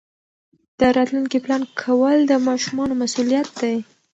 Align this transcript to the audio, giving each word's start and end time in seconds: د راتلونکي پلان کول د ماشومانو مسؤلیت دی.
د 0.79 0.81
راتلونکي 0.97 1.37
پلان 1.45 1.61
کول 1.81 2.17
د 2.25 2.33
ماشومانو 2.47 2.93
مسؤلیت 3.03 3.47
دی. 3.61 3.75